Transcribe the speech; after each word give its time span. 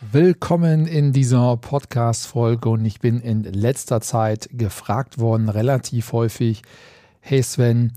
Willkommen 0.00 0.86
in 0.86 1.12
dieser 1.12 1.56
Podcast-Folge 1.56 2.68
und 2.68 2.84
ich 2.84 3.00
bin 3.00 3.18
in 3.18 3.42
letzter 3.42 4.00
Zeit 4.00 4.48
gefragt 4.52 5.18
worden, 5.18 5.48
relativ 5.48 6.12
häufig, 6.12 6.62
hey 7.18 7.42
Sven, 7.42 7.94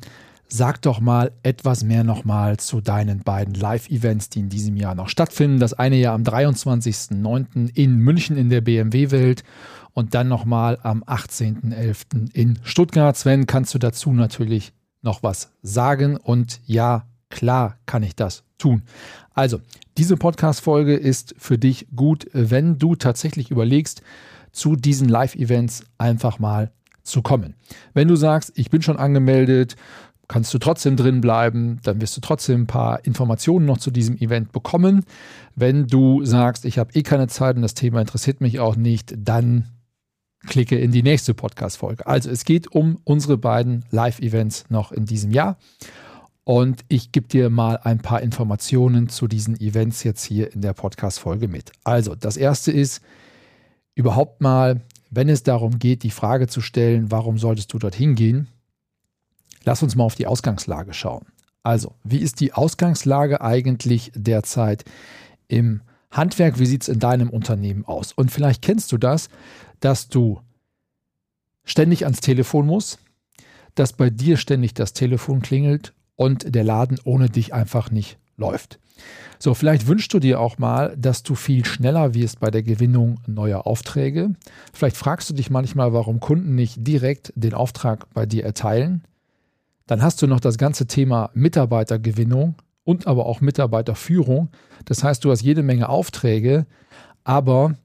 sag 0.47 0.81
doch 0.81 0.99
mal 0.99 1.31
etwas 1.43 1.83
mehr 1.83 2.03
nochmal 2.03 2.57
zu 2.57 2.81
deinen 2.81 3.19
beiden 3.19 3.53
Live-Events, 3.53 4.29
die 4.29 4.39
in 4.39 4.49
diesem 4.49 4.77
Jahr 4.77 4.95
noch 4.95 5.09
stattfinden. 5.09 5.59
Das 5.59 5.73
eine 5.73 5.95
ja 5.95 6.15
am 6.15 6.23
23.09. 6.23 7.69
in 7.75 7.97
München 7.97 8.35
in 8.35 8.49
der 8.49 8.61
BMW-Welt 8.61 9.43
und 9.93 10.15
dann 10.15 10.27
nochmal 10.27 10.79
am 10.81 11.03
18.11. 11.03 12.33
in 12.33 12.57
Stuttgart. 12.63 13.15
Sven, 13.15 13.45
kannst 13.45 13.75
du 13.75 13.77
dazu 13.77 14.11
natürlich 14.11 14.73
noch 15.03 15.21
was 15.21 15.51
sagen? 15.61 16.17
Und 16.17 16.61
ja, 16.65 17.05
klar 17.31 17.77
kann 17.85 18.03
ich 18.03 18.16
das 18.16 18.44
tun. 18.58 18.84
Also, 19.34 19.59
diese 19.98 20.17
Podcast-Folge 20.17 20.95
ist 20.95 21.34
für 21.38 21.57
dich 21.57 21.88
gut, 21.95 22.27
wenn 22.34 22.77
du 22.77 22.95
tatsächlich 22.95 23.49
überlegst, 23.49 24.04
zu 24.52 24.76
diesen 24.76 25.09
Live-Events 25.09 25.85
einfach 25.98 26.38
mal 26.38 26.71
zu 27.04 27.21
kommen. 27.21 27.55
Wenn 27.93 28.07
du 28.07 28.15
sagst, 28.15 28.51
ich 28.55 28.70
bin 28.70 28.82
schon 28.82 28.98
angemeldet, 28.98 29.76
kannst 30.27 30.54
du 30.54 30.60
trotzdem 30.60 30.96
drin 30.96 31.20
bleiben, 31.20 31.79
dann 31.84 31.99
wirst 31.99 32.15
du 32.15 32.21
trotzdem 32.21 32.62
ein 32.62 32.68
paar 32.68 33.04
Informationen 33.05 33.66
noch 33.66 33.79
zu 33.79 33.91
diesem 33.91 34.18
Event 34.18 34.51
bekommen. 34.51 35.04
Wenn 35.55 35.88
du 35.88 36.23
sagst, 36.23 36.63
ich 36.66 36.77
habe 36.77 36.93
eh 36.93 37.04
keine 37.04 37.27
Zeit 37.27 37.55
und 37.55 37.62
das 37.63 37.73
Thema 37.73 37.99
interessiert 37.99 38.40
mich 38.40 38.60
auch 38.60 38.76
nicht, 38.76 39.13
dann 39.18 39.66
klicke 40.48 40.77
in 40.77 40.91
die 40.91 41.04
nächste 41.04 41.34
Podcast-Folge. 41.34 42.07
Also 42.07 42.29
es 42.29 42.45
geht 42.45 42.71
um 42.71 42.99
unsere 43.04 43.38
beiden 43.38 43.85
Live-Events 43.91 44.66
noch 44.70 44.91
in 44.91 45.05
diesem 45.05 45.32
Jahr. 45.32 45.57
Und 46.43 46.84
ich 46.87 47.11
gebe 47.11 47.27
dir 47.27 47.49
mal 47.49 47.77
ein 47.77 47.99
paar 47.99 48.21
Informationen 48.21 49.09
zu 49.09 49.27
diesen 49.27 49.59
Events 49.59 50.03
jetzt 50.03 50.23
hier 50.23 50.51
in 50.53 50.61
der 50.61 50.73
Podcast-Folge 50.73 51.48
mit. 51.48 51.71
Also, 51.83 52.15
das 52.15 52.35
erste 52.35 52.71
ist 52.71 53.01
überhaupt 53.93 54.41
mal, 54.41 54.81
wenn 55.11 55.29
es 55.29 55.43
darum 55.43 55.77
geht, 55.77 56.03
die 56.03 56.11
Frage 56.11 56.48
zu 56.48 56.61
stellen, 56.61 57.11
warum 57.11 57.37
solltest 57.37 57.71
du 57.73 57.79
dorthin 57.79 58.15
gehen? 58.15 58.48
Lass 59.63 59.83
uns 59.83 59.95
mal 59.95 60.03
auf 60.03 60.15
die 60.15 60.25
Ausgangslage 60.25 60.93
schauen. 60.93 61.27
Also, 61.61 61.93
wie 62.03 62.17
ist 62.17 62.39
die 62.39 62.53
Ausgangslage 62.53 63.41
eigentlich 63.41 64.11
derzeit 64.16 64.83
im 65.47 65.81
Handwerk? 66.09 66.57
Wie 66.57 66.66
sieht 66.66 66.81
es 66.81 66.89
in 66.89 67.00
deinem 67.00 67.29
Unternehmen 67.29 67.85
aus? 67.85 68.13
Und 68.13 68.31
vielleicht 68.31 68.63
kennst 68.63 68.91
du 68.91 68.97
das, 68.97 69.29
dass 69.79 70.09
du 70.09 70.41
ständig 71.63 72.05
ans 72.05 72.22
Telefon 72.22 72.66
musst, 72.66 72.97
dass 73.75 73.94
bei 73.94 74.09
dir 74.09 74.38
ständig 74.38 74.73
das 74.73 74.94
Telefon 74.94 75.44
klingelt 75.44 75.94
und 76.16 76.53
der 76.53 76.63
Laden 76.63 77.00
ohne 77.03 77.29
dich 77.29 77.53
einfach 77.53 77.91
nicht 77.91 78.17
läuft. 78.38 78.79
So, 79.40 79.56
vielleicht 79.56 79.88
wünschst 79.88 80.13
du 80.13 80.19
dir 80.19 80.40
auch 80.40 80.59
mal, 80.59 80.95
dass 80.95 81.23
du 81.23 81.34
viel 81.34 81.66
schneller 81.66 82.13
wirst 82.13 82.40
bei 82.40 82.51
der 82.51 82.62
Gewinnung 82.62 83.19
neuer 83.25 83.66
Aufträge. 83.66 84.35
Vielleicht 84.72 84.97
fragst 84.97 85.29
du 85.29 85.34
dich 85.34 85.50
manchmal, 85.50 85.94
warum 85.94 86.19
Kunden 86.19 86.53
nicht 86.53 86.75
direkt 86.85 87.34
den 87.35 87.56
Auftrag 87.56 88.13
bei 88.13 88.28
dir 88.28 88.44
erteilen. 88.44 89.03
Dann 89.88 90.03
hast 90.03 90.22
du 90.22 90.27
noch 90.27 90.39
das 90.39 90.57
ganze 90.57 90.85
Thema 90.85 91.31
Mitarbeitergewinnung 91.33 92.55
und 92.83 93.07
aber 93.07 93.25
auch 93.25 93.41
Mitarbeiterführung. 93.41 94.49
Das 94.85 95.03
heißt, 95.03 95.25
du 95.25 95.31
hast 95.31 95.41
jede 95.41 95.63
Menge 95.63 95.89
Aufträge, 95.89 96.67
aber 97.23 97.75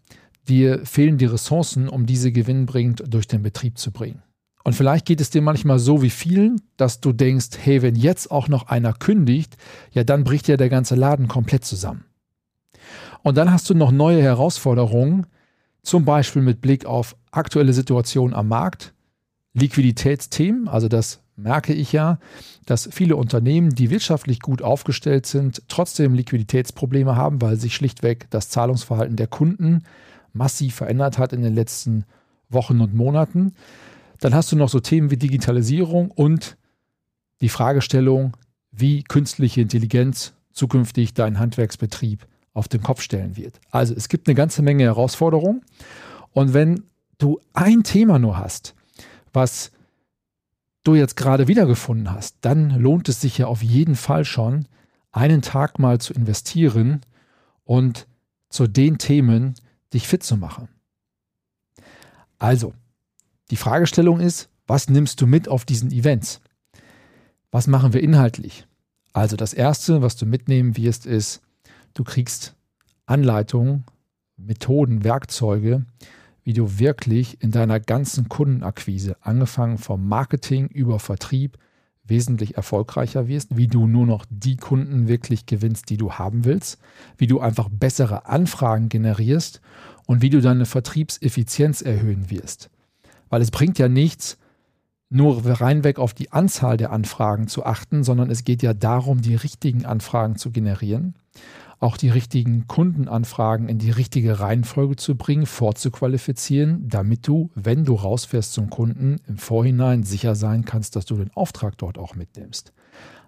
dir 0.48 0.84
fehlen 0.84 1.18
die 1.18 1.24
Ressourcen, 1.24 1.88
um 1.88 2.04
diese 2.04 2.32
gewinnbringend 2.32 3.04
durch 3.08 3.26
den 3.26 3.42
Betrieb 3.42 3.78
zu 3.78 3.92
bringen. 3.92 4.22
Und 4.66 4.72
vielleicht 4.72 5.06
geht 5.06 5.20
es 5.20 5.30
dir 5.30 5.42
manchmal 5.42 5.78
so 5.78 6.02
wie 6.02 6.10
vielen, 6.10 6.60
dass 6.76 7.00
du 7.00 7.12
denkst, 7.12 7.50
hey, 7.62 7.82
wenn 7.82 7.94
jetzt 7.94 8.32
auch 8.32 8.48
noch 8.48 8.66
einer 8.66 8.92
kündigt, 8.92 9.56
ja, 9.92 10.02
dann 10.02 10.24
bricht 10.24 10.48
ja 10.48 10.56
der 10.56 10.68
ganze 10.68 10.96
Laden 10.96 11.28
komplett 11.28 11.64
zusammen. 11.64 12.04
Und 13.22 13.36
dann 13.36 13.52
hast 13.52 13.70
du 13.70 13.74
noch 13.74 13.92
neue 13.92 14.20
Herausforderungen, 14.20 15.28
zum 15.84 16.04
Beispiel 16.04 16.42
mit 16.42 16.62
Blick 16.62 16.84
auf 16.84 17.14
aktuelle 17.30 17.72
Situationen 17.72 18.34
am 18.34 18.48
Markt, 18.48 18.92
Liquiditätsthemen, 19.54 20.66
also 20.66 20.88
das 20.88 21.20
merke 21.36 21.72
ich 21.72 21.92
ja, 21.92 22.18
dass 22.64 22.88
viele 22.90 23.14
Unternehmen, 23.14 23.70
die 23.70 23.90
wirtschaftlich 23.90 24.40
gut 24.40 24.62
aufgestellt 24.62 25.26
sind, 25.26 25.62
trotzdem 25.68 26.12
Liquiditätsprobleme 26.12 27.14
haben, 27.14 27.40
weil 27.40 27.56
sich 27.56 27.76
schlichtweg 27.76 28.26
das 28.30 28.48
Zahlungsverhalten 28.48 29.14
der 29.14 29.28
Kunden 29.28 29.84
massiv 30.32 30.74
verändert 30.74 31.18
hat 31.18 31.32
in 31.32 31.42
den 31.42 31.54
letzten 31.54 32.04
Wochen 32.48 32.80
und 32.80 32.96
Monaten. 32.96 33.54
Dann 34.20 34.34
hast 34.34 34.52
du 34.52 34.56
noch 34.56 34.68
so 34.68 34.80
Themen 34.80 35.10
wie 35.10 35.16
Digitalisierung 35.16 36.10
und 36.10 36.56
die 37.40 37.48
Fragestellung, 37.48 38.36
wie 38.70 39.02
künstliche 39.02 39.60
Intelligenz 39.60 40.34
zukünftig 40.52 41.14
deinen 41.14 41.38
Handwerksbetrieb 41.38 42.26
auf 42.52 42.68
den 42.68 42.82
Kopf 42.82 43.02
stellen 43.02 43.36
wird. 43.36 43.60
Also 43.70 43.94
es 43.94 44.08
gibt 44.08 44.26
eine 44.26 44.34
ganze 44.34 44.62
Menge 44.62 44.84
Herausforderungen. 44.84 45.62
Und 46.32 46.54
wenn 46.54 46.84
du 47.18 47.40
ein 47.52 47.82
Thema 47.82 48.18
nur 48.18 48.38
hast, 48.38 48.74
was 49.32 49.70
du 50.82 50.94
jetzt 50.94 51.16
gerade 51.16 51.48
wiedergefunden 51.48 52.10
hast, 52.10 52.36
dann 52.40 52.70
lohnt 52.70 53.08
es 53.08 53.20
sich 53.20 53.38
ja 53.38 53.46
auf 53.46 53.62
jeden 53.62 53.96
Fall 53.96 54.24
schon, 54.24 54.66
einen 55.12 55.42
Tag 55.42 55.78
mal 55.78 55.98
zu 55.98 56.12
investieren 56.14 57.00
und 57.64 58.06
zu 58.48 58.66
den 58.66 58.98
Themen 58.98 59.54
dich 59.92 60.06
fit 60.06 60.22
zu 60.22 60.36
machen. 60.36 60.68
Also, 62.38 62.74
die 63.50 63.56
Fragestellung 63.56 64.20
ist, 64.20 64.48
was 64.66 64.88
nimmst 64.88 65.20
du 65.20 65.26
mit 65.26 65.48
auf 65.48 65.64
diesen 65.64 65.92
Events? 65.92 66.40
Was 67.50 67.66
machen 67.66 67.92
wir 67.92 68.02
inhaltlich? 68.02 68.66
Also 69.12 69.36
das 69.36 69.54
Erste, 69.54 70.02
was 70.02 70.16
du 70.16 70.26
mitnehmen 70.26 70.76
wirst, 70.76 71.06
ist, 71.06 71.40
du 71.94 72.04
kriegst 72.04 72.54
Anleitungen, 73.06 73.84
Methoden, 74.36 75.04
Werkzeuge, 75.04 75.86
wie 76.42 76.52
du 76.52 76.78
wirklich 76.78 77.42
in 77.42 77.50
deiner 77.50 77.80
ganzen 77.80 78.28
Kundenakquise, 78.28 79.16
angefangen 79.20 79.78
vom 79.78 80.06
Marketing 80.06 80.66
über 80.66 80.98
Vertrieb, 80.98 81.58
wesentlich 82.04 82.56
erfolgreicher 82.56 83.26
wirst, 83.26 83.56
wie 83.56 83.66
du 83.66 83.86
nur 83.86 84.06
noch 84.06 84.24
die 84.28 84.56
Kunden 84.56 85.08
wirklich 85.08 85.46
gewinnst, 85.46 85.90
die 85.90 85.96
du 85.96 86.12
haben 86.12 86.44
willst, 86.44 86.78
wie 87.16 87.26
du 87.26 87.40
einfach 87.40 87.68
bessere 87.68 88.26
Anfragen 88.26 88.88
generierst 88.88 89.60
und 90.06 90.22
wie 90.22 90.30
du 90.30 90.40
deine 90.40 90.66
Vertriebseffizienz 90.66 91.82
erhöhen 91.82 92.30
wirst. 92.30 92.70
Weil 93.36 93.42
es 93.42 93.50
bringt 93.50 93.78
ja 93.78 93.86
nichts, 93.86 94.38
nur 95.10 95.44
reinweg 95.44 95.98
auf 95.98 96.14
die 96.14 96.32
Anzahl 96.32 96.78
der 96.78 96.90
Anfragen 96.90 97.48
zu 97.48 97.66
achten, 97.66 98.02
sondern 98.02 98.30
es 98.30 98.44
geht 98.44 98.62
ja 98.62 98.72
darum, 98.72 99.20
die 99.20 99.34
richtigen 99.34 99.84
Anfragen 99.84 100.36
zu 100.36 100.50
generieren, 100.50 101.16
auch 101.78 101.98
die 101.98 102.08
richtigen 102.08 102.66
Kundenanfragen 102.66 103.68
in 103.68 103.78
die 103.78 103.90
richtige 103.90 104.40
Reihenfolge 104.40 104.96
zu 104.96 105.16
bringen, 105.16 105.44
vorzuqualifizieren, 105.44 106.88
damit 106.88 107.28
du, 107.28 107.50
wenn 107.54 107.84
du 107.84 107.92
rausfährst 107.92 108.54
zum 108.54 108.70
Kunden, 108.70 109.16
im 109.26 109.36
Vorhinein 109.36 110.02
sicher 110.02 110.34
sein 110.34 110.64
kannst, 110.64 110.96
dass 110.96 111.04
du 111.04 111.16
den 111.16 111.30
Auftrag 111.34 111.76
dort 111.76 111.98
auch 111.98 112.14
mitnimmst. 112.14 112.72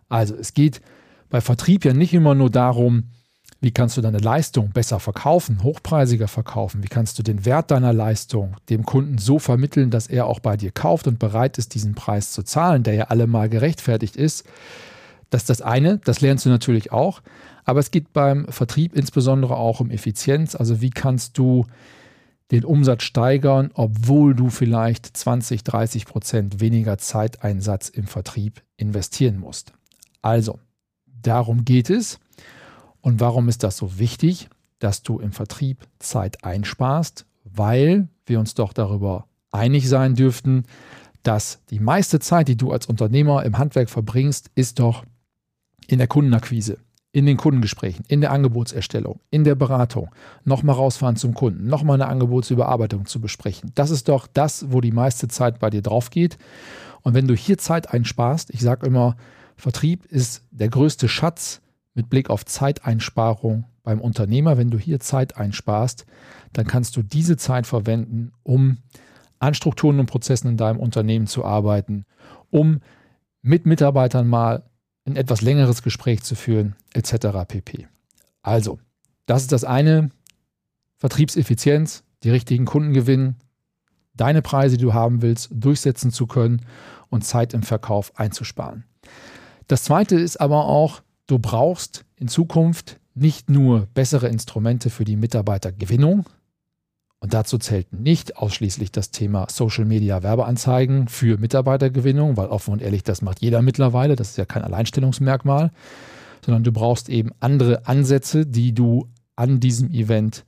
Also 0.08 0.36
es 0.36 0.54
geht 0.54 0.80
bei 1.28 1.42
Vertrieb 1.42 1.84
ja 1.84 1.92
nicht 1.92 2.14
immer 2.14 2.34
nur 2.34 2.48
darum, 2.48 3.10
wie 3.60 3.72
kannst 3.72 3.96
du 3.96 4.00
deine 4.00 4.18
Leistung 4.18 4.70
besser 4.70 5.00
verkaufen, 5.00 5.62
hochpreisiger 5.62 6.28
verkaufen? 6.28 6.82
Wie 6.84 6.88
kannst 6.88 7.18
du 7.18 7.22
den 7.22 7.44
Wert 7.44 7.70
deiner 7.70 7.92
Leistung 7.92 8.56
dem 8.68 8.84
Kunden 8.84 9.18
so 9.18 9.38
vermitteln, 9.38 9.90
dass 9.90 10.06
er 10.06 10.26
auch 10.26 10.38
bei 10.38 10.56
dir 10.56 10.70
kauft 10.70 11.08
und 11.08 11.18
bereit 11.18 11.58
ist, 11.58 11.74
diesen 11.74 11.94
Preis 11.94 12.32
zu 12.32 12.42
zahlen, 12.44 12.84
der 12.84 12.94
ja 12.94 13.04
allemal 13.04 13.48
gerechtfertigt 13.48 14.14
ist? 14.14 14.44
Das 15.30 15.42
ist 15.42 15.50
das 15.50 15.62
eine, 15.62 15.98
das 15.98 16.20
lernst 16.20 16.46
du 16.46 16.50
natürlich 16.50 16.92
auch. 16.92 17.20
Aber 17.64 17.80
es 17.80 17.90
geht 17.90 18.12
beim 18.12 18.46
Vertrieb 18.48 18.96
insbesondere 18.96 19.56
auch 19.56 19.80
um 19.80 19.90
Effizienz. 19.90 20.54
Also 20.54 20.80
wie 20.80 20.90
kannst 20.90 21.36
du 21.36 21.66
den 22.50 22.64
Umsatz 22.64 23.02
steigern, 23.02 23.70
obwohl 23.74 24.34
du 24.34 24.48
vielleicht 24.48 25.16
20, 25.16 25.64
30 25.64 26.06
Prozent 26.06 26.60
weniger 26.60 26.98
Zeiteinsatz 26.98 27.88
im 27.88 28.06
Vertrieb 28.06 28.62
investieren 28.76 29.38
musst. 29.38 29.72
Also, 30.22 30.58
darum 31.06 31.64
geht 31.64 31.90
es. 31.90 32.18
Und 33.00 33.20
warum 33.20 33.48
ist 33.48 33.62
das 33.62 33.76
so 33.76 33.98
wichtig, 33.98 34.48
dass 34.78 35.02
du 35.02 35.18
im 35.18 35.32
Vertrieb 35.32 35.86
Zeit 35.98 36.44
einsparst? 36.44 37.26
Weil 37.44 38.08
wir 38.26 38.38
uns 38.38 38.54
doch 38.54 38.72
darüber 38.72 39.26
einig 39.50 39.88
sein 39.88 40.14
dürften, 40.14 40.64
dass 41.22 41.60
die 41.70 41.80
meiste 41.80 42.20
Zeit, 42.20 42.48
die 42.48 42.56
du 42.56 42.70
als 42.72 42.86
Unternehmer 42.86 43.44
im 43.44 43.58
Handwerk 43.58 43.90
verbringst, 43.90 44.50
ist 44.54 44.78
doch 44.78 45.04
in 45.86 45.98
der 45.98 46.06
Kundenakquise, 46.06 46.78
in 47.12 47.26
den 47.26 47.36
Kundengesprächen, 47.36 48.04
in 48.08 48.20
der 48.20 48.30
Angebotserstellung, 48.30 49.20
in 49.30 49.44
der 49.44 49.54
Beratung, 49.54 50.10
nochmal 50.44 50.76
rausfahren 50.76 51.16
zum 51.16 51.34
Kunden, 51.34 51.66
nochmal 51.66 51.94
eine 51.94 52.10
Angebotsüberarbeitung 52.10 53.06
zu 53.06 53.20
besprechen. 53.20 53.72
Das 53.74 53.90
ist 53.90 54.08
doch 54.08 54.26
das, 54.26 54.70
wo 54.70 54.80
die 54.80 54.92
meiste 54.92 55.28
Zeit 55.28 55.58
bei 55.58 55.70
dir 55.70 55.82
drauf 55.82 56.10
geht. 56.10 56.38
Und 57.02 57.14
wenn 57.14 57.26
du 57.26 57.34
hier 57.34 57.58
Zeit 57.58 57.92
einsparst, 57.92 58.50
ich 58.50 58.60
sage 58.60 58.86
immer, 58.86 59.16
Vertrieb 59.56 60.04
ist 60.06 60.44
der 60.50 60.68
größte 60.68 61.08
Schatz 61.08 61.60
mit 61.98 62.08
Blick 62.08 62.30
auf 62.30 62.46
Zeiteinsparung 62.46 63.64
beim 63.82 64.00
Unternehmer. 64.00 64.56
Wenn 64.56 64.70
du 64.70 64.78
hier 64.78 65.00
Zeit 65.00 65.36
einsparst, 65.36 66.06
dann 66.52 66.66
kannst 66.66 66.96
du 66.96 67.02
diese 67.02 67.36
Zeit 67.36 67.66
verwenden, 67.66 68.32
um 68.44 68.78
an 69.40 69.52
Strukturen 69.52 69.98
und 69.98 70.06
Prozessen 70.06 70.48
in 70.48 70.56
deinem 70.56 70.78
Unternehmen 70.78 71.26
zu 71.26 71.44
arbeiten, 71.44 72.06
um 72.50 72.80
mit 73.42 73.66
Mitarbeitern 73.66 74.28
mal 74.28 74.62
ein 75.06 75.16
etwas 75.16 75.42
längeres 75.42 75.82
Gespräch 75.82 76.22
zu 76.22 76.36
führen, 76.36 76.76
etc. 76.92 77.44
pp. 77.46 77.88
Also, 78.42 78.78
das 79.26 79.42
ist 79.42 79.52
das 79.52 79.64
eine. 79.64 80.10
Vertriebseffizienz, 80.98 82.04
die 82.22 82.30
richtigen 82.30 82.64
Kunden 82.64 82.92
gewinnen, 82.92 83.36
deine 84.14 84.42
Preise, 84.42 84.76
die 84.76 84.84
du 84.84 84.94
haben 84.94 85.20
willst, 85.20 85.48
durchsetzen 85.52 86.12
zu 86.12 86.26
können 86.28 86.62
und 87.08 87.24
Zeit 87.24 87.54
im 87.54 87.62
Verkauf 87.62 88.12
einzusparen. 88.18 88.84
Das 89.66 89.82
zweite 89.82 90.16
ist 90.16 90.40
aber 90.40 90.66
auch, 90.66 91.02
du 91.28 91.38
brauchst 91.38 92.04
in 92.16 92.26
Zukunft 92.26 92.98
nicht 93.14 93.48
nur 93.48 93.86
bessere 93.94 94.28
Instrumente 94.28 94.90
für 94.90 95.04
die 95.04 95.16
Mitarbeitergewinnung, 95.16 96.26
und 97.20 97.34
dazu 97.34 97.58
zählt 97.58 97.92
nicht 97.92 98.36
ausschließlich 98.36 98.92
das 98.92 99.10
Thema 99.10 99.46
Social 99.50 99.84
Media 99.84 100.22
Werbeanzeigen 100.22 101.08
für 101.08 101.36
Mitarbeitergewinnung, 101.36 102.36
weil 102.36 102.46
offen 102.46 102.72
und 102.72 102.82
ehrlich, 102.82 103.02
das 103.02 103.22
macht 103.22 103.40
jeder 103.40 103.60
mittlerweile, 103.60 104.14
das 104.14 104.30
ist 104.30 104.38
ja 104.38 104.44
kein 104.44 104.62
Alleinstellungsmerkmal, 104.62 105.72
sondern 106.44 106.62
du 106.62 106.70
brauchst 106.70 107.08
eben 107.08 107.32
andere 107.40 107.86
Ansätze, 107.86 108.46
die 108.46 108.72
du 108.72 109.08
an 109.34 109.58
diesem 109.58 109.90
Event 109.90 110.44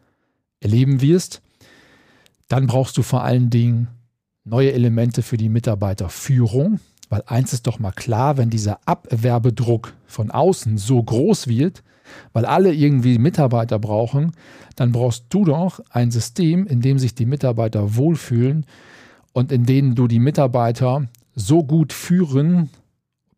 erleben 0.60 1.00
wirst. 1.00 1.42
Dann 2.46 2.68
brauchst 2.68 2.96
du 2.96 3.02
vor 3.02 3.24
allen 3.24 3.50
Dingen 3.50 3.88
neue 4.44 4.72
Elemente 4.72 5.22
für 5.22 5.36
die 5.36 5.48
Mitarbeiterführung, 5.48 6.78
weil 7.10 7.22
eins 7.26 7.52
ist 7.52 7.66
doch 7.66 7.78
mal 7.78 7.90
klar, 7.90 8.38
wenn 8.38 8.48
dieser 8.48 8.78
Abwerbedruck 8.86 9.92
von 10.06 10.30
außen 10.30 10.78
so 10.78 11.02
groß 11.02 11.48
wird, 11.48 11.82
weil 12.32 12.46
alle 12.46 12.72
irgendwie 12.72 13.18
Mitarbeiter 13.18 13.78
brauchen, 13.78 14.32
dann 14.76 14.92
brauchst 14.92 15.26
du 15.28 15.44
doch 15.44 15.80
ein 15.90 16.10
System, 16.10 16.66
in 16.66 16.80
dem 16.80 16.98
sich 16.98 17.14
die 17.14 17.26
Mitarbeiter 17.26 17.96
wohlfühlen 17.96 18.64
und 19.32 19.52
in 19.52 19.66
dem 19.66 19.94
du 19.94 20.06
die 20.06 20.20
Mitarbeiter 20.20 21.08
so 21.34 21.64
gut 21.64 21.92
führen, 21.92 22.70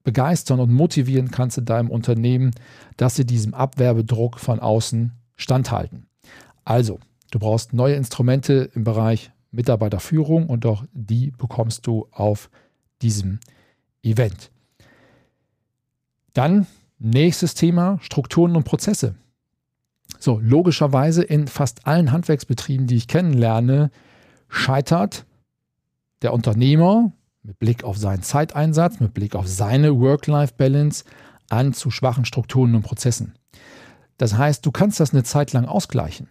begeistern 0.04 0.60
und 0.60 0.72
motivieren 0.72 1.30
kannst 1.30 1.58
in 1.58 1.64
deinem 1.64 1.90
Unternehmen, 1.90 2.52
dass 2.96 3.16
sie 3.16 3.24
diesem 3.24 3.54
Abwerbedruck 3.54 4.38
von 4.38 4.60
außen 4.60 5.12
standhalten. 5.36 6.06
Also, 6.64 6.98
du 7.30 7.38
brauchst 7.38 7.72
neue 7.72 7.94
Instrumente 7.94 8.70
im 8.74 8.84
Bereich 8.84 9.30
Mitarbeiterführung 9.50 10.46
und 10.48 10.66
auch 10.66 10.84
die 10.92 11.32
bekommst 11.38 11.86
du 11.86 12.06
auf 12.10 12.50
diesem 13.02 13.40
Event. 14.02 14.50
Dann 16.32 16.66
Nächstes 17.04 17.54
Thema, 17.54 17.98
Strukturen 18.00 18.54
und 18.54 18.62
Prozesse. 18.62 19.16
So, 20.20 20.38
logischerweise 20.38 21.24
in 21.24 21.48
fast 21.48 21.84
allen 21.84 22.12
Handwerksbetrieben, 22.12 22.86
die 22.86 22.94
ich 22.94 23.08
kennenlerne, 23.08 23.90
scheitert 24.48 25.26
der 26.22 26.32
Unternehmer 26.32 27.10
mit 27.42 27.58
Blick 27.58 27.82
auf 27.82 27.98
seinen 27.98 28.22
Zeiteinsatz, 28.22 29.00
mit 29.00 29.14
Blick 29.14 29.34
auf 29.34 29.48
seine 29.48 29.98
Work-Life-Balance 29.98 31.02
an 31.48 31.72
zu 31.72 31.90
schwachen 31.90 32.24
Strukturen 32.24 32.76
und 32.76 32.82
Prozessen. 32.82 33.34
Das 34.16 34.38
heißt, 34.38 34.64
du 34.64 34.70
kannst 34.70 35.00
das 35.00 35.12
eine 35.12 35.24
Zeit 35.24 35.52
lang 35.52 35.64
ausgleichen. 35.64 36.28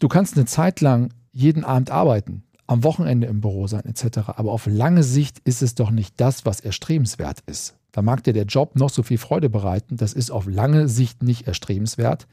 Du 0.00 0.08
kannst 0.08 0.34
eine 0.34 0.46
Zeit 0.46 0.80
lang 0.80 1.14
jeden 1.30 1.64
Abend 1.64 1.92
arbeiten, 1.92 2.42
am 2.70 2.84
Wochenende 2.84 3.26
im 3.26 3.40
Büro 3.40 3.66
sein 3.66 3.84
etc. 3.84 4.18
Aber 4.36 4.52
auf 4.52 4.66
lange 4.66 5.02
Sicht 5.02 5.40
ist 5.40 5.60
es 5.60 5.74
doch 5.74 5.90
nicht 5.90 6.14
das, 6.20 6.46
was 6.46 6.60
erstrebenswert 6.60 7.40
ist. 7.46 7.76
Da 7.90 8.00
mag 8.00 8.22
dir 8.22 8.32
der 8.32 8.44
Job 8.44 8.76
noch 8.76 8.90
so 8.90 9.02
viel 9.02 9.18
Freude 9.18 9.50
bereiten, 9.50 9.96
das 9.96 10.12
ist 10.12 10.30
auf 10.30 10.46
lange 10.46 10.86
Sicht 10.86 11.20
nicht 11.24 11.48
erstrebenswert. 11.48 12.28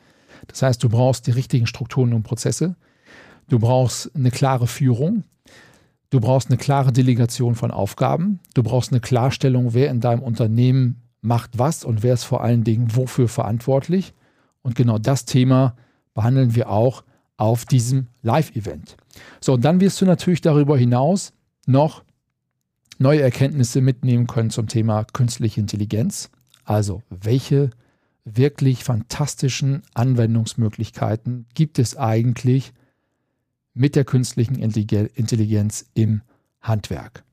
Das 0.46 0.62
heißt, 0.62 0.84
du 0.84 0.90
brauchst 0.90 1.26
die 1.26 1.32
richtigen 1.32 1.66
Strukturen 1.66 2.14
und 2.14 2.22
Prozesse, 2.22 2.76
du 3.50 3.58
brauchst 3.58 4.16
eine 4.16 4.30
klare 4.30 4.68
Führung, 4.68 5.24
du 6.12 6.20
brauchst 6.20 6.50
eine 6.50 6.58
klare 6.58 6.94
Delegation 6.94 7.56
von 7.56 7.72
Aufgaben, 7.72 8.40
du 8.54 8.62
brauchst 8.62 8.92
eine 8.92 9.02
Klarstellung, 9.02 9.74
wer 9.74 9.90
in 9.90 10.02
deinem 10.02 10.22
Unternehmen 10.22 11.02
macht 11.22 11.58
was 11.58 11.84
und 11.84 12.04
wer 12.04 12.14
ist 12.14 12.26
vor 12.26 12.44
allen 12.44 12.64
Dingen 12.64 12.96
wofür 12.96 13.28
verantwortlich. 13.28 14.14
Und 14.62 14.76
genau 14.76 15.00
das 15.00 15.26
Thema 15.26 15.76
behandeln 16.14 16.54
wir 16.54 16.70
auch 16.70 17.04
auf 17.38 17.66
diesem 17.66 18.08
Live-Event. 18.24 18.98
So, 19.40 19.54
und 19.54 19.64
dann 19.64 19.80
wirst 19.80 20.02
du 20.02 20.06
natürlich 20.06 20.42
darüber 20.42 20.78
hinaus 20.78 21.34
noch 21.66 22.04
neue 23.00 23.22
Erkenntnisse 23.22 23.82
mitnehmen 23.82 24.28
können 24.28 24.50
zum 24.50 24.68
Thema 24.68 25.06
künstliche 25.06 25.60
Intelligenz. 25.60 26.30
Also 26.66 27.04
welche 27.10 27.70
wirklich 28.26 28.84
fantastischen 28.84 29.84
Anwendungsmöglichkeiten 29.94 31.46
gibt 31.54 31.80
es 31.80 31.96
eigentlich 31.96 32.74
mit 33.74 33.96
der 33.96 34.04
künstlichen 34.04 34.56
Intelligenz 34.56 35.86
im 35.94 36.22
Handwerk. 36.62 37.24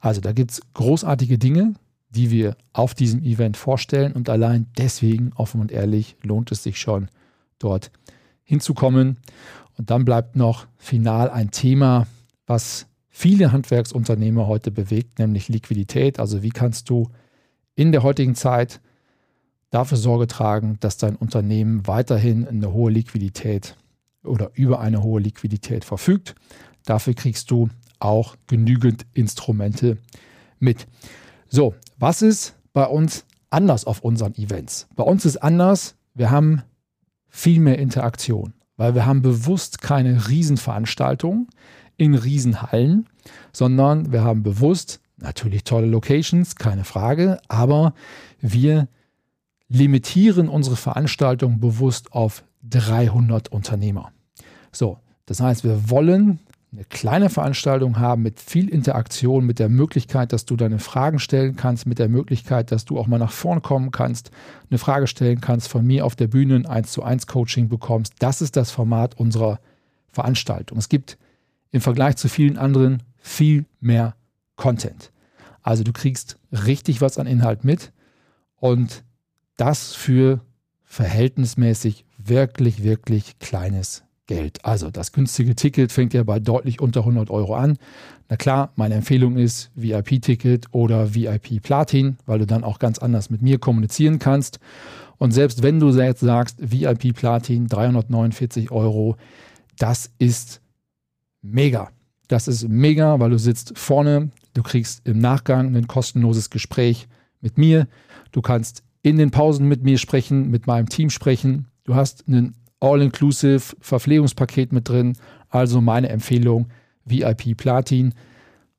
Also 0.00 0.20
da 0.20 0.32
gibt 0.32 0.50
es 0.50 0.62
großartige 0.74 1.38
Dinge, 1.38 1.74
die 2.08 2.30
wir 2.30 2.56
auf 2.72 2.94
diesem 2.94 3.22
Event 3.22 3.56
vorstellen 3.56 4.12
und 4.12 4.28
allein 4.28 4.66
deswegen, 4.76 5.32
offen 5.34 5.60
und 5.60 5.70
ehrlich, 5.70 6.16
lohnt 6.22 6.50
es 6.50 6.62
sich 6.62 6.80
schon, 6.80 7.08
dort 7.58 7.90
hinzukommen. 8.44 9.18
Und 9.78 9.90
dann 9.90 10.04
bleibt 10.04 10.36
noch 10.36 10.66
final 10.76 11.30
ein 11.30 11.50
Thema, 11.50 12.06
was 12.46 12.86
viele 13.08 13.52
Handwerksunternehmer 13.52 14.46
heute 14.46 14.70
bewegt, 14.70 15.18
nämlich 15.18 15.48
Liquidität. 15.48 16.18
Also 16.18 16.42
wie 16.42 16.50
kannst 16.50 16.90
du 16.90 17.08
in 17.74 17.92
der 17.92 18.02
heutigen 18.02 18.34
Zeit 18.34 18.80
dafür 19.70 19.98
Sorge 19.98 20.26
tragen, 20.26 20.76
dass 20.80 20.98
dein 20.98 21.16
Unternehmen 21.16 21.86
weiterhin 21.86 22.46
eine 22.46 22.72
hohe 22.72 22.90
Liquidität 22.90 23.76
oder 24.22 24.50
über 24.54 24.80
eine 24.80 25.02
hohe 25.02 25.20
Liquidität 25.20 25.84
verfügt. 25.84 26.34
Dafür 26.84 27.14
kriegst 27.14 27.50
du 27.50 27.68
auch 27.98 28.36
genügend 28.46 29.06
Instrumente 29.14 29.98
mit. 30.58 30.86
So, 31.48 31.74
was 31.98 32.22
ist 32.22 32.54
bei 32.72 32.86
uns 32.86 33.24
anders 33.50 33.84
auf 33.84 34.00
unseren 34.00 34.34
Events? 34.36 34.88
Bei 34.94 35.04
uns 35.04 35.24
ist 35.24 35.38
anders, 35.38 35.96
wir 36.14 36.30
haben 36.30 36.62
viel 37.32 37.60
mehr 37.60 37.78
Interaktion, 37.78 38.52
weil 38.76 38.94
wir 38.94 39.06
haben 39.06 39.22
bewusst 39.22 39.80
keine 39.80 40.28
Riesenveranstaltungen 40.28 41.48
in 41.96 42.14
Riesenhallen, 42.14 43.08
sondern 43.52 44.12
wir 44.12 44.22
haben 44.22 44.42
bewusst 44.42 45.00
natürlich 45.16 45.64
tolle 45.64 45.86
Locations, 45.86 46.56
keine 46.56 46.84
Frage, 46.84 47.40
aber 47.48 47.94
wir 48.40 48.86
limitieren 49.68 50.48
unsere 50.48 50.76
Veranstaltung 50.76 51.58
bewusst 51.58 52.12
auf 52.12 52.44
300 52.68 53.48
Unternehmer. 53.48 54.12
So, 54.70 54.98
das 55.24 55.40
heißt, 55.40 55.64
wir 55.64 55.88
wollen 55.88 56.38
eine 56.72 56.84
kleine 56.84 57.28
Veranstaltung 57.28 57.98
haben 57.98 58.22
mit 58.22 58.40
viel 58.40 58.68
Interaktion, 58.68 59.44
mit 59.44 59.58
der 59.58 59.68
Möglichkeit, 59.68 60.32
dass 60.32 60.46
du 60.46 60.56
deine 60.56 60.78
Fragen 60.78 61.18
stellen 61.18 61.54
kannst, 61.54 61.86
mit 61.86 61.98
der 61.98 62.08
Möglichkeit, 62.08 62.72
dass 62.72 62.86
du 62.86 62.98
auch 62.98 63.06
mal 63.06 63.18
nach 63.18 63.32
vorn 63.32 63.60
kommen 63.60 63.90
kannst, 63.90 64.30
eine 64.70 64.78
Frage 64.78 65.06
stellen 65.06 65.42
kannst, 65.42 65.68
von 65.68 65.86
mir 65.86 66.06
auf 66.06 66.16
der 66.16 66.28
Bühne 66.28 66.56
ein 66.56 66.66
1 66.66 66.92
zu 66.92 67.02
1 67.02 67.26
Coaching 67.26 67.68
bekommst. 67.68 68.14
Das 68.20 68.40
ist 68.40 68.56
das 68.56 68.70
Format 68.70 69.18
unserer 69.18 69.60
Veranstaltung. 70.10 70.78
Es 70.78 70.88
gibt 70.88 71.18
im 71.72 71.82
Vergleich 71.82 72.16
zu 72.16 72.28
vielen 72.28 72.56
anderen 72.56 73.02
viel 73.18 73.66
mehr 73.80 74.14
Content. 74.56 75.12
Also 75.60 75.84
du 75.84 75.92
kriegst 75.92 76.38
richtig 76.52 77.02
was 77.02 77.18
an 77.18 77.26
Inhalt 77.26 77.64
mit 77.64 77.92
und 78.56 79.04
das 79.56 79.92
für 79.94 80.40
verhältnismäßig 80.84 82.06
wirklich, 82.16 82.82
wirklich 82.82 83.38
kleines 83.40 84.04
Geld. 84.26 84.64
Also 84.64 84.90
das 84.90 85.12
günstige 85.12 85.54
Ticket 85.54 85.92
fängt 85.92 86.14
ja 86.14 86.22
bei 86.22 86.38
deutlich 86.38 86.80
unter 86.80 87.00
100 87.00 87.30
Euro 87.30 87.54
an. 87.54 87.76
Na 88.28 88.36
klar, 88.36 88.72
meine 88.76 88.94
Empfehlung 88.94 89.36
ist 89.36 89.70
VIP-Ticket 89.74 90.66
oder 90.72 91.14
VIP 91.14 91.62
Platin, 91.62 92.16
weil 92.26 92.38
du 92.38 92.46
dann 92.46 92.64
auch 92.64 92.78
ganz 92.78 92.98
anders 92.98 93.30
mit 93.30 93.42
mir 93.42 93.58
kommunizieren 93.58 94.18
kannst. 94.18 94.58
Und 95.18 95.32
selbst 95.32 95.62
wenn 95.62 95.80
du 95.80 95.90
jetzt 95.90 96.20
sagst, 96.20 96.56
VIP 96.60 97.14
Platin 97.14 97.66
349 97.66 98.70
Euro, 98.70 99.16
das 99.76 100.10
ist 100.18 100.60
mega. 101.42 101.90
Das 102.28 102.48
ist 102.48 102.68
mega, 102.68 103.20
weil 103.20 103.30
du 103.30 103.38
sitzt 103.38 103.76
vorne, 103.76 104.30
du 104.54 104.62
kriegst 104.62 105.06
im 105.06 105.18
Nachgang 105.18 105.76
ein 105.76 105.86
kostenloses 105.86 106.50
Gespräch 106.50 107.08
mit 107.40 107.58
mir. 107.58 107.88
Du 108.30 108.40
kannst 108.40 108.82
in 109.02 109.18
den 109.18 109.30
Pausen 109.30 109.68
mit 109.68 109.82
mir 109.82 109.98
sprechen, 109.98 110.50
mit 110.50 110.66
meinem 110.66 110.88
Team 110.88 111.10
sprechen. 111.10 111.66
Du 111.84 111.94
hast 111.94 112.26
ein 112.28 112.54
All-Inclusive 112.82 113.76
Verpflegungspaket 113.80 114.72
mit 114.72 114.88
drin. 114.88 115.16
Also 115.48 115.80
meine 115.80 116.08
Empfehlung, 116.08 116.68
VIP 117.04 117.56
Platin. 117.56 118.14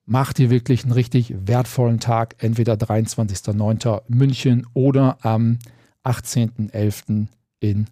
Mach 0.06 0.34
dir 0.34 0.50
wirklich 0.50 0.84
einen 0.84 0.92
richtig 0.92 1.34
wertvollen 1.48 2.00
Tag, 2.00 2.36
entweder 2.40 2.74
23.09. 2.74 4.02
München 4.10 4.68
oder 4.74 5.18
am 5.22 5.58
18.11. 6.04 7.28
in 7.62 7.88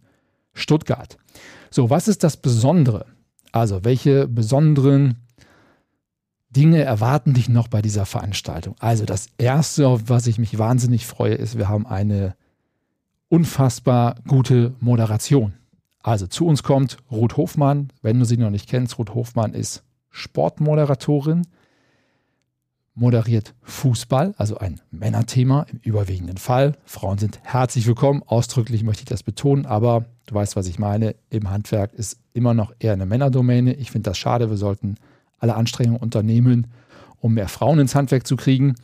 Stuttgart. 0.53 1.18
So, 1.70 1.89
was 1.89 2.10
ist 2.10 2.25
das 2.25 2.36
Besondere? 2.36 3.06
Also, 3.53 3.86
welche 3.86 4.27
besonderen 4.27 5.15
Dinge 6.50 6.82
erwarten 6.82 7.34
dich 7.34 7.48
noch 7.48 7.70
bei 7.70 7.82
dieser 7.82 8.06
Veranstaltung? 8.06 8.75
Also, 8.80 9.06
das 9.06 9.27
Erste, 9.38 9.88
auf 9.88 10.01
was 10.08 10.27
ich 10.27 10.38
mich 10.38 10.58
wahnsinnig 10.58 11.06
freue, 11.06 11.36
ist, 11.36 11.58
wir 11.58 11.70
haben 11.70 11.88
eine 11.88 12.36
unfassbar 13.30 14.15
gute 14.27 14.74
Moderation. 14.82 15.53
Also, 16.03 16.27
zu 16.27 16.48
uns 16.48 16.63
kommt 16.63 16.98
Ruth 17.12 17.38
Hofmann. 17.38 17.91
Wenn 18.01 18.20
du 18.20 18.25
sie 18.25 18.38
noch 18.38 18.50
nicht 18.50 18.70
kennst, 18.70 18.98
Ruth 18.98 19.13
Hofmann 19.13 19.53
ist 19.53 19.84
Sportmoderatorin 20.10 21.43
moderiert 22.93 23.53
Fußball, 23.63 24.34
also 24.38 24.58
ein 24.58 24.81
Männerthema 24.91 25.65
im 25.72 25.79
überwiegenden 25.81 26.38
Fall. 26.38 26.77
Frauen 26.86 27.17
sind 27.17 27.39
herzlich 27.43 27.88
willkommen, 27.88 28.22
ausdrücklich 28.25 28.84
möchte 28.84 29.03
ich 29.03 29.10
das 29.10 29.24
betonen, 29.24 29.65
aber 29.65 30.05
du 30.27 30.36
weißt, 30.36 30.55
was 30.55 30.67
ich 30.67 30.77
meine. 30.77 31.15
Im 31.29 31.50
Handwerk 31.50 31.93
ist 31.93 32.20
immer 32.34 32.53
noch 32.53 32.74
eher 32.79 32.93
eine 32.93 33.05
Männerdomäne. 33.05 33.74
Ich 33.74 33.91
finde 33.91 34.10
das 34.10 34.17
schade, 34.17 34.50
wir 34.50 34.58
sollten 34.58 34.96
alle 35.39 35.55
Anstrengungen 35.55 36.01
unternehmen, 36.01 36.67
um 37.20 37.34
mehr 37.34 37.48
Frauen 37.48 37.79
ins 37.79 37.96
Handwerk 37.96 38.27
zu 38.27 38.36
kriegen. 38.36 38.75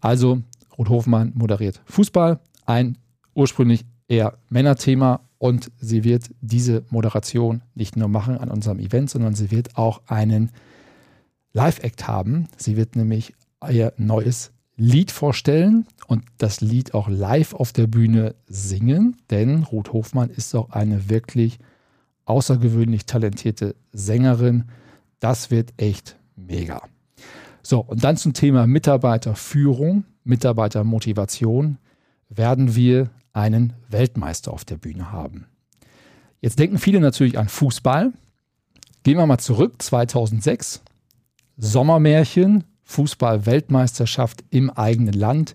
Also, 0.00 0.40
Ruth 0.78 0.88
Hofmann 0.88 1.32
moderiert 1.34 1.82
Fußball, 1.86 2.38
ein 2.64 2.96
ursprünglich 3.34 3.84
eher 4.06 4.38
Männerthema 4.48 5.20
und 5.38 5.70
sie 5.78 6.04
wird 6.04 6.30
diese 6.40 6.84
Moderation 6.90 7.62
nicht 7.74 7.96
nur 7.96 8.08
machen 8.08 8.38
an 8.38 8.50
unserem 8.50 8.78
Event, 8.78 9.10
sondern 9.10 9.34
sie 9.34 9.50
wird 9.50 9.76
auch 9.76 10.02
einen 10.06 10.50
Live-Act 11.52 12.06
haben. 12.06 12.48
Sie 12.56 12.76
wird 12.76 12.96
nämlich 12.96 13.34
ihr 13.70 13.92
neues 13.96 14.52
Lied 14.76 15.10
vorstellen 15.10 15.86
und 16.06 16.24
das 16.38 16.60
Lied 16.60 16.94
auch 16.94 17.08
live 17.08 17.54
auf 17.54 17.72
der 17.72 17.88
Bühne 17.88 18.36
singen, 18.46 19.16
denn 19.30 19.64
Ruth 19.64 19.92
Hofmann 19.92 20.30
ist 20.30 20.54
auch 20.54 20.70
eine 20.70 21.08
wirklich 21.08 21.58
außergewöhnlich 22.26 23.06
talentierte 23.06 23.74
Sängerin. 23.92 24.66
Das 25.18 25.50
wird 25.50 25.72
echt 25.78 26.16
mega. 26.36 26.82
So, 27.62 27.80
und 27.80 28.04
dann 28.04 28.16
zum 28.16 28.34
Thema 28.34 28.66
Mitarbeiterführung, 28.66 30.04
Mitarbeitermotivation 30.22 31.78
werden 32.28 32.76
wir 32.76 33.10
einen 33.38 33.72
Weltmeister 33.88 34.52
auf 34.52 34.64
der 34.64 34.76
Bühne 34.76 35.12
haben. 35.12 35.46
Jetzt 36.40 36.58
denken 36.58 36.78
viele 36.78 37.00
natürlich 37.00 37.38
an 37.38 37.48
Fußball. 37.48 38.12
Gehen 39.04 39.16
wir 39.16 39.26
mal 39.26 39.38
zurück, 39.38 39.80
2006, 39.80 40.82
Sommermärchen, 41.56 42.64
Fußball-Weltmeisterschaft 42.84 44.44
im 44.50 44.70
eigenen 44.70 45.14
Land. 45.14 45.54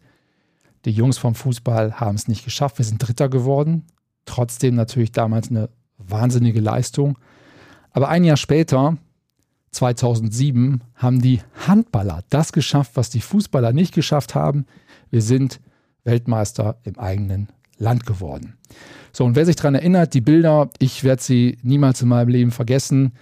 Die 0.85 0.91
Jungs 0.91 1.17
vom 1.17 1.35
Fußball 1.35 1.99
haben 1.99 2.15
es 2.15 2.27
nicht 2.27 2.45
geschafft. 2.45 2.77
Wir 2.77 2.85
sind 2.85 2.99
Dritter 2.99 3.29
geworden. 3.29 3.85
Trotzdem 4.25 4.75
natürlich 4.75 5.11
damals 5.11 5.49
eine 5.49 5.69
wahnsinnige 5.97 6.61
Leistung. 6.61 7.17
Aber 7.91 8.09
ein 8.09 8.23
Jahr 8.23 8.37
später, 8.37 8.97
2007, 9.71 10.81
haben 10.95 11.21
die 11.21 11.41
Handballer 11.67 12.23
das 12.29 12.53
geschafft, 12.53 12.91
was 12.95 13.09
die 13.09 13.21
Fußballer 13.21 13.73
nicht 13.73 13.93
geschafft 13.93 14.35
haben. 14.35 14.65
Wir 15.09 15.21
sind 15.21 15.59
Weltmeister 16.03 16.79
im 16.83 16.97
eigenen 16.97 17.49
Land 17.77 18.05
geworden. 18.05 18.57
So, 19.11 19.25
und 19.25 19.35
wer 19.35 19.45
sich 19.45 19.55
daran 19.55 19.75
erinnert, 19.75 20.13
die 20.13 20.21
Bilder, 20.21 20.69
ich 20.79 21.03
werde 21.03 21.21
sie 21.21 21.57
niemals 21.61 22.01
in 22.01 22.07
meinem 22.07 22.29
Leben 22.29 22.51
vergessen. 22.51 23.13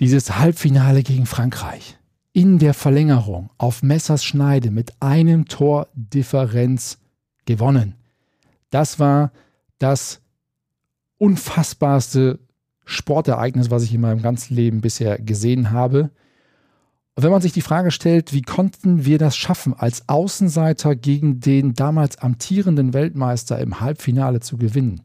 Dieses 0.00 0.38
Halbfinale 0.38 1.02
gegen 1.02 1.26
Frankreich 1.26 1.98
in 2.32 2.58
der 2.58 2.74
Verlängerung 2.74 3.50
auf 3.56 3.82
Messers 3.82 4.22
Schneide 4.22 4.70
mit 4.70 4.92
einem 5.00 5.46
Tor 5.46 5.88
Differenz 5.94 6.98
gewonnen. 7.46 7.94
Das 8.70 8.98
war 8.98 9.32
das 9.78 10.20
unfassbarste 11.18 12.38
Sportereignis, 12.84 13.70
was 13.70 13.84
ich 13.84 13.94
in 13.94 14.02
meinem 14.02 14.22
ganzen 14.22 14.54
Leben 14.54 14.80
bisher 14.80 15.18
gesehen 15.18 15.70
habe. 15.70 16.10
Und 17.16 17.22
wenn 17.22 17.30
man 17.30 17.40
sich 17.40 17.54
die 17.54 17.62
Frage 17.62 17.90
stellt, 17.90 18.34
wie 18.34 18.42
konnten 18.42 19.06
wir 19.06 19.16
das 19.16 19.38
schaffen, 19.38 19.72
als 19.72 20.06
Außenseiter 20.06 20.94
gegen 20.94 21.40
den 21.40 21.72
damals 21.72 22.18
amtierenden 22.18 22.92
Weltmeister 22.92 23.58
im 23.58 23.80
Halbfinale 23.80 24.40
zu 24.40 24.58
gewinnen, 24.58 25.00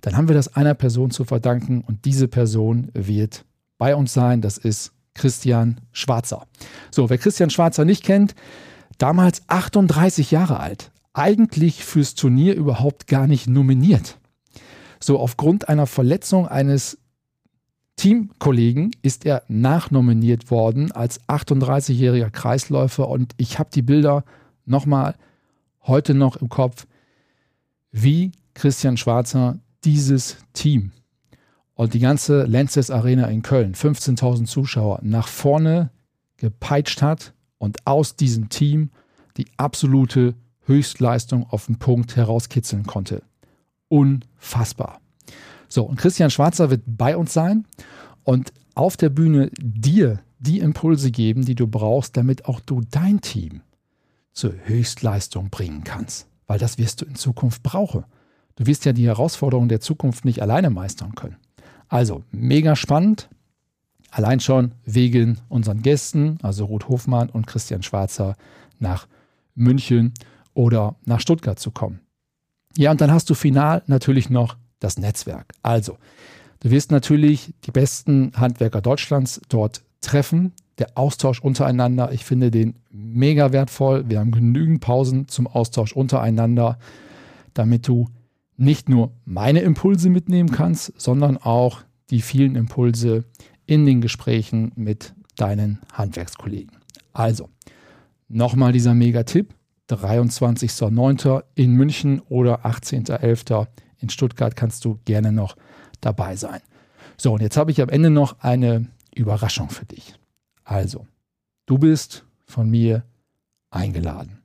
dann 0.00 0.16
haben 0.16 0.26
wir 0.26 0.34
das 0.34 0.56
einer 0.56 0.74
Person 0.74 1.12
zu 1.12 1.24
verdanken 1.24 1.82
und 1.86 2.04
diese 2.04 2.26
Person 2.26 2.90
wird 2.92 3.44
bei 3.78 3.94
uns 3.94 4.12
sein. 4.12 4.40
Das 4.40 4.58
ist 4.58 4.90
Christian 5.14 5.80
Schwarzer. 5.92 6.44
So, 6.90 7.08
wer 7.08 7.18
Christian 7.18 7.50
Schwarzer 7.50 7.84
nicht 7.84 8.02
kennt, 8.02 8.34
damals 8.98 9.42
38 9.46 10.32
Jahre 10.32 10.58
alt, 10.58 10.90
eigentlich 11.12 11.84
fürs 11.84 12.16
Turnier 12.16 12.56
überhaupt 12.56 13.06
gar 13.06 13.28
nicht 13.28 13.46
nominiert. 13.46 14.18
So, 14.98 15.20
aufgrund 15.20 15.68
einer 15.68 15.86
Verletzung 15.86 16.48
eines 16.48 16.98
Teamkollegen 17.98 18.92
ist 19.02 19.26
er 19.26 19.42
nachnominiert 19.48 20.52
worden 20.52 20.92
als 20.92 21.20
38-jähriger 21.28 22.30
Kreisläufer 22.30 23.08
und 23.08 23.34
ich 23.38 23.58
habe 23.58 23.70
die 23.74 23.82
Bilder 23.82 24.24
nochmal 24.64 25.16
heute 25.82 26.14
noch 26.14 26.36
im 26.36 26.48
Kopf, 26.48 26.86
wie 27.90 28.30
Christian 28.54 28.96
Schwarzer 28.96 29.58
dieses 29.84 30.36
Team 30.52 30.92
und 31.74 31.92
die 31.92 31.98
ganze 31.98 32.44
Lenses 32.44 32.92
Arena 32.92 33.26
in 33.26 33.42
Köln, 33.42 33.74
15.000 33.74 34.46
Zuschauer, 34.46 35.00
nach 35.02 35.26
vorne 35.26 35.90
gepeitscht 36.36 37.02
hat 37.02 37.34
und 37.58 37.84
aus 37.84 38.14
diesem 38.14 38.48
Team 38.48 38.90
die 39.36 39.46
absolute 39.56 40.34
Höchstleistung 40.66 41.46
auf 41.50 41.66
den 41.66 41.80
Punkt 41.80 42.14
herauskitzeln 42.14 42.86
konnte. 42.86 43.22
Unfassbar. 43.88 45.00
So, 45.68 45.84
und 45.84 45.96
Christian 45.96 46.30
Schwarzer 46.30 46.70
wird 46.70 46.82
bei 46.86 47.16
uns 47.16 47.32
sein 47.32 47.66
und 48.24 48.52
auf 48.74 48.96
der 48.96 49.10
Bühne 49.10 49.50
dir 49.60 50.20
die 50.38 50.60
Impulse 50.60 51.10
geben, 51.10 51.44
die 51.44 51.54
du 51.54 51.66
brauchst, 51.66 52.16
damit 52.16 52.46
auch 52.46 52.60
du 52.60 52.80
dein 52.90 53.20
Team 53.20 53.62
zur 54.32 54.54
Höchstleistung 54.64 55.50
bringen 55.50 55.82
kannst. 55.84 56.28
Weil 56.46 56.58
das 56.58 56.78
wirst 56.78 57.00
du 57.00 57.04
in 57.04 57.16
Zukunft 57.16 57.62
brauchen. 57.62 58.04
Du 58.56 58.66
wirst 58.66 58.84
ja 58.84 58.92
die 58.92 59.06
Herausforderungen 59.06 59.68
der 59.68 59.80
Zukunft 59.80 60.24
nicht 60.24 60.40
alleine 60.40 60.70
meistern 60.70 61.14
können. 61.14 61.36
Also 61.88 62.24
mega 62.30 62.76
spannend. 62.76 63.28
Allein 64.10 64.40
schon 64.40 64.72
wegen 64.84 65.38
unseren 65.48 65.82
Gästen, 65.82 66.38
also 66.42 66.64
Ruth 66.64 66.88
Hofmann 66.88 67.28
und 67.28 67.46
Christian 67.46 67.82
Schwarzer, 67.82 68.36
nach 68.78 69.06
München 69.54 70.14
oder 70.54 70.96
nach 71.04 71.20
Stuttgart 71.20 71.58
zu 71.58 71.70
kommen. 71.70 72.00
Ja, 72.76 72.90
und 72.90 73.00
dann 73.00 73.10
hast 73.10 73.28
du 73.28 73.34
final 73.34 73.82
natürlich 73.86 74.30
noch 74.30 74.56
das 74.80 74.98
Netzwerk. 74.98 75.52
Also, 75.62 75.98
du 76.60 76.70
wirst 76.70 76.90
natürlich 76.90 77.54
die 77.64 77.70
besten 77.70 78.32
Handwerker 78.36 78.80
Deutschlands 78.80 79.40
dort 79.48 79.82
treffen. 80.00 80.52
Der 80.78 80.96
Austausch 80.96 81.40
untereinander, 81.40 82.12
ich 82.12 82.24
finde 82.24 82.50
den 82.50 82.76
mega 82.90 83.52
wertvoll. 83.52 84.08
Wir 84.08 84.20
haben 84.20 84.30
genügend 84.30 84.80
Pausen 84.80 85.28
zum 85.28 85.46
Austausch 85.46 85.92
untereinander, 85.92 86.78
damit 87.54 87.88
du 87.88 88.08
nicht 88.56 88.88
nur 88.88 89.12
meine 89.24 89.60
Impulse 89.60 90.10
mitnehmen 90.10 90.50
kannst, 90.50 90.92
sondern 91.00 91.36
auch 91.36 91.82
die 92.10 92.22
vielen 92.22 92.54
Impulse 92.54 93.24
in 93.66 93.86
den 93.86 94.00
Gesprächen 94.00 94.72
mit 94.76 95.14
deinen 95.36 95.80
Handwerkskollegen. 95.92 96.78
Also, 97.12 97.48
nochmal 98.28 98.72
dieser 98.72 98.94
Mega-Tipp. 98.94 99.54
23.09. 99.90 101.42
in 101.54 101.72
München 101.72 102.20
oder 102.28 102.66
18.11. 102.66 103.66
in 104.00 104.08
Stuttgart 104.08 104.56
kannst 104.56 104.84
du 104.84 104.98
gerne 105.04 105.32
noch 105.32 105.56
dabei 106.00 106.36
sein. 106.36 106.60
So, 107.16 107.32
und 107.32 107.42
jetzt 107.42 107.56
habe 107.56 107.70
ich 107.70 107.82
am 107.82 107.88
Ende 107.88 108.10
noch 108.10 108.40
eine 108.40 108.86
Überraschung 109.14 109.70
für 109.70 109.84
dich. 109.84 110.14
Also, 110.64 111.06
du 111.66 111.78
bist 111.78 112.24
von 112.46 112.70
mir 112.70 113.02
eingeladen. 113.70 114.38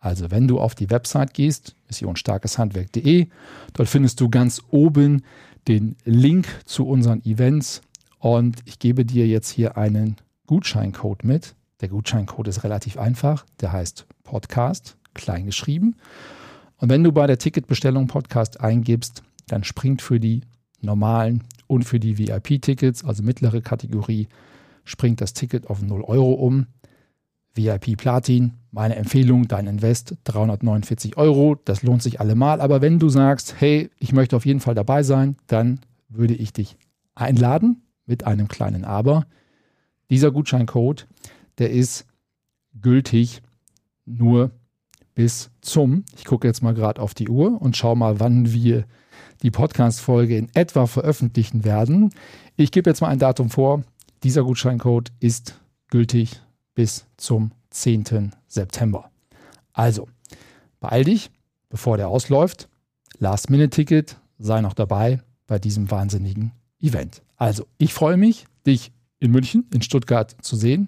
Also 0.00 0.30
wenn 0.30 0.48
du 0.48 0.58
auf 0.58 0.74
die 0.74 0.88
Website 0.90 1.34
gehst, 1.34 1.76
missionstarkeshandwerk.de, 1.88 3.28
dort 3.74 3.88
findest 3.88 4.20
du 4.20 4.30
ganz 4.30 4.62
oben 4.70 5.22
den 5.68 5.96
Link 6.04 6.48
zu 6.64 6.86
unseren 6.86 7.22
Events 7.24 7.82
und 8.18 8.62
ich 8.64 8.78
gebe 8.78 9.04
dir 9.04 9.26
jetzt 9.26 9.50
hier 9.50 9.76
einen 9.76 10.16
Gutscheincode 10.46 11.24
mit. 11.24 11.54
Der 11.82 11.88
Gutscheincode 11.88 12.48
ist 12.48 12.64
relativ 12.64 12.98
einfach, 12.98 13.44
der 13.60 13.72
heißt 13.72 14.06
Podcast, 14.24 14.96
klein 15.12 15.44
geschrieben. 15.44 15.96
Und 16.80 16.88
wenn 16.88 17.04
du 17.04 17.12
bei 17.12 17.26
der 17.26 17.38
Ticketbestellung 17.38 18.06
Podcast 18.06 18.60
eingibst, 18.60 19.22
dann 19.48 19.64
springt 19.64 20.00
für 20.00 20.18
die 20.18 20.40
normalen 20.80 21.44
und 21.66 21.84
für 21.84 22.00
die 22.00 22.16
VIP-Tickets, 22.16 23.04
also 23.04 23.22
mittlere 23.22 23.60
Kategorie, 23.60 24.28
springt 24.84 25.20
das 25.20 25.34
Ticket 25.34 25.68
auf 25.68 25.82
0 25.82 26.02
Euro 26.02 26.32
um. 26.32 26.66
VIP 27.54 27.98
Platin, 27.98 28.54
meine 28.70 28.96
Empfehlung, 28.96 29.46
dein 29.46 29.66
Invest 29.66 30.16
349 30.24 31.18
Euro. 31.18 31.56
Das 31.64 31.82
lohnt 31.82 32.02
sich 32.02 32.18
allemal. 32.18 32.62
Aber 32.62 32.80
wenn 32.80 32.98
du 32.98 33.10
sagst, 33.10 33.56
hey, 33.58 33.90
ich 33.98 34.12
möchte 34.12 34.36
auf 34.36 34.46
jeden 34.46 34.60
Fall 34.60 34.74
dabei 34.74 35.02
sein, 35.02 35.36
dann 35.48 35.80
würde 36.08 36.34
ich 36.34 36.52
dich 36.52 36.76
einladen 37.14 37.82
mit 38.06 38.24
einem 38.24 38.48
kleinen 38.48 38.84
Aber. 38.84 39.26
Dieser 40.08 40.30
Gutscheincode, 40.30 41.06
der 41.58 41.70
ist 41.70 42.06
gültig 42.80 43.42
nur 44.06 44.50
bis 45.20 45.50
zum, 45.60 46.06
ich 46.16 46.24
gucke 46.24 46.48
jetzt 46.48 46.62
mal 46.62 46.72
gerade 46.72 47.02
auf 47.02 47.12
die 47.12 47.28
Uhr 47.28 47.60
und 47.60 47.76
schaue 47.76 47.94
mal, 47.94 48.20
wann 48.20 48.54
wir 48.54 48.86
die 49.42 49.50
Podcast-Folge 49.50 50.34
in 50.34 50.48
etwa 50.54 50.86
veröffentlichen 50.86 51.62
werden. 51.62 52.14
Ich 52.56 52.72
gebe 52.72 52.88
jetzt 52.88 53.02
mal 53.02 53.08
ein 53.08 53.18
Datum 53.18 53.50
vor. 53.50 53.82
Dieser 54.22 54.44
Gutscheincode 54.44 55.12
ist 55.20 55.60
gültig 55.88 56.40
bis 56.74 57.04
zum 57.18 57.52
10. 57.68 58.32
September. 58.48 59.10
Also, 59.74 60.08
beeil 60.80 61.04
dich, 61.04 61.30
bevor 61.68 61.98
der 61.98 62.08
ausläuft. 62.08 62.70
Last-Minute-Ticket, 63.18 64.16
sei 64.38 64.62
noch 64.62 64.72
dabei 64.72 65.20
bei 65.46 65.58
diesem 65.58 65.90
wahnsinnigen 65.90 66.52
Event. 66.80 67.20
Also, 67.36 67.66
ich 67.76 67.92
freue 67.92 68.16
mich, 68.16 68.46
dich 68.66 68.90
in 69.18 69.32
München, 69.32 69.68
in 69.74 69.82
Stuttgart 69.82 70.34
zu 70.40 70.56
sehen 70.56 70.86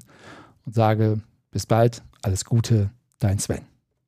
und 0.65 0.75
sage 0.75 1.21
bis 1.51 1.67
bald, 1.67 2.03
alles 2.23 2.47
Gute, 2.47 2.89
dein 3.19 3.39
Sven. 3.39 3.72